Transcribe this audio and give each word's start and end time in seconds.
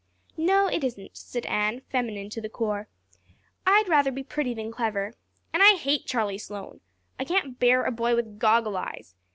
"No, 0.35 0.65
it 0.65 0.83
isn't," 0.83 1.15
said 1.15 1.45
Anne, 1.45 1.81
feminine 1.81 2.31
to 2.31 2.41
the 2.41 2.49
core. 2.49 2.87
"I'd 3.67 3.87
rather 3.87 4.11
be 4.11 4.23
pretty 4.23 4.55
than 4.55 4.71
clever. 4.71 5.13
And 5.53 5.61
I 5.61 5.75
hate 5.75 6.07
Charlie 6.07 6.39
Sloane, 6.39 6.81
I 7.19 7.23
can't 7.23 7.59
bear 7.59 7.83
a 7.83 7.91
boy 7.91 8.15
with 8.15 8.39
goggle 8.39 8.77
eyes. 8.77 9.13